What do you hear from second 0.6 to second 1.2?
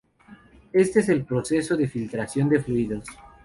Este es